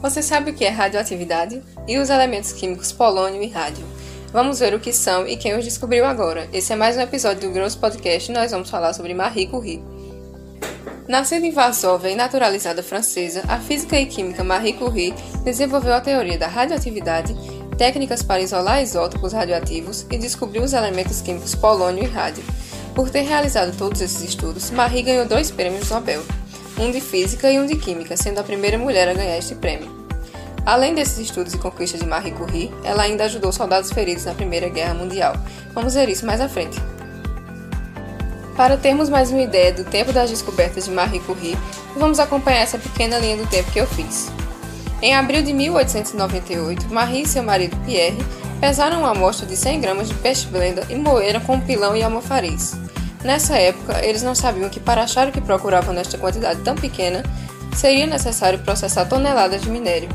[0.00, 1.60] Você sabe o que é radioatividade?
[1.86, 3.84] E os elementos químicos polônio e rádio?
[4.32, 6.48] Vamos ver o que são e quem os descobriu agora.
[6.52, 9.82] Esse é mais um episódio do Gross Podcast e nós vamos falar sobre Marie Curie.
[11.08, 16.38] Nascida em Varsóvia e naturalizada francesa, a física e química Marie Curie desenvolveu a teoria
[16.38, 17.34] da radioatividade,
[17.76, 22.44] técnicas para isolar isótopos radioativos e descobriu os elementos químicos polônio e rádio.
[22.94, 26.22] Por ter realizado todos esses estudos, Marie ganhou dois prêmios Nobel
[26.78, 29.98] um de física e um de química, sendo a primeira mulher a ganhar este prêmio.
[30.64, 34.68] Além desses estudos e conquistas de Marie Curie, ela ainda ajudou soldados feridos na Primeira
[34.68, 35.34] Guerra Mundial.
[35.72, 36.78] Vamos ver isso mais à frente.
[38.56, 41.56] Para termos mais uma ideia do tempo das descobertas de Marie Curie,
[41.96, 44.30] vamos acompanhar essa pequena linha do tempo que eu fiz.
[45.00, 48.18] Em abril de 1898, Marie e seu marido Pierre
[48.60, 52.02] pesaram uma amostra de 100 gramas de peixe blenda e moeram com um pilão e
[52.02, 52.76] almofariz.
[53.24, 57.22] Nessa época, eles não sabiam que para achar o que procuravam nesta quantidade tão pequena,
[57.74, 60.08] seria necessário processar toneladas de minério.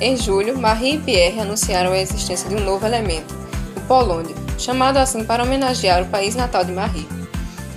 [0.00, 3.34] Em julho, Marie e Pierre anunciaram a existência de um novo elemento,
[3.76, 7.06] o polônio, chamado assim para homenagear o país natal de Marie.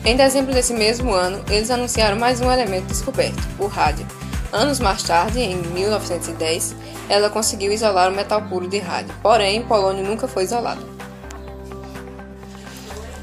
[0.03, 4.05] Em dezembro desse mesmo ano, eles anunciaram mais um elemento descoberto, o rádio.
[4.51, 6.75] Anos mais tarde, em 1910,
[7.09, 10.94] ela conseguiu isolar o metal puro de rádio, porém, polônio nunca foi isolado.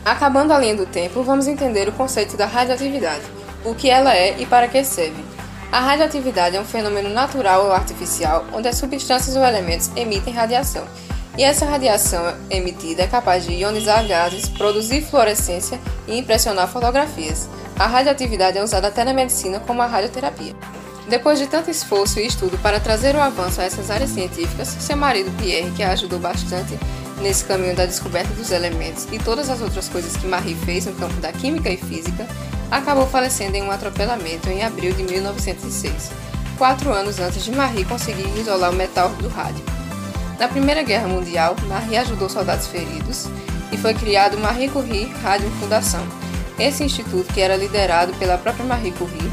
[0.04, 3.22] Acabando a linha do tempo, vamos entender o conceito da radioatividade,
[3.64, 5.24] o que ela é e para que serve.
[5.70, 10.84] A radioatividade é um fenômeno natural ou artificial onde as substâncias ou elementos emitem radiação,
[11.38, 17.48] e essa radiação emitida é capaz de ionizar gases, produzir fluorescência e impressionar fotografias.
[17.78, 20.54] A radioatividade é usada até na medicina como a radioterapia.
[21.08, 24.96] Depois de tanto esforço e estudo para trazer o avanço a essas áreas científicas, seu
[24.96, 26.78] marido Pierre, que a ajudou bastante,
[27.20, 30.92] nesse caminho da descoberta dos elementos e todas as outras coisas que Marie fez no
[30.94, 32.26] campo da química e física,
[32.70, 36.10] acabou falecendo em um atropelamento em abril de 1906,
[36.56, 39.64] quatro anos antes de Marie conseguir isolar o metal do rádio.
[40.38, 43.26] Na Primeira Guerra Mundial, Marie ajudou soldados feridos
[43.70, 46.04] e foi criado Marie Curie Rádio Fundação.
[46.58, 49.30] Esse instituto, que era liderado pela própria Marie Curie,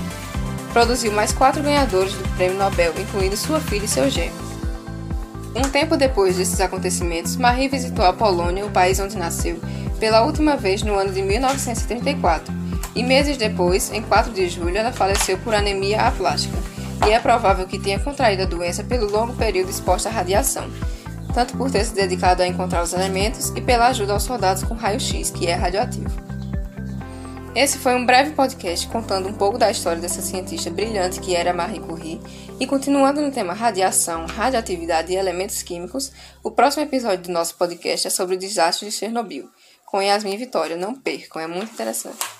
[0.71, 4.48] produziu mais quatro ganhadores do Prêmio Nobel, incluindo sua filha e seu genro.
[5.55, 9.59] Um tempo depois desses acontecimentos, Marie visitou a Polônia, o país onde nasceu,
[9.99, 12.53] pela última vez no ano de 1934,
[12.95, 16.57] e meses depois, em 4 de julho, ela faleceu por anemia aplástica,
[17.07, 20.69] e é provável que tenha contraído a doença pelo longo período exposta à radiação,
[21.33, 24.75] tanto por ter se dedicado a encontrar os elementos e pela ajuda aos soldados com
[24.75, 26.09] raio-x, que é radioativo.
[27.55, 31.51] Esse foi um breve podcast contando um pouco da história dessa cientista brilhante que era
[31.51, 32.21] Marie Curie.
[32.59, 36.11] E continuando no tema radiação, radioatividade e elementos químicos,
[36.43, 39.49] o próximo episódio do nosso podcast é sobre o desastre de Chernobyl,
[39.85, 40.77] com Yasmin Vitória.
[40.77, 42.38] Não percam, é muito interessante.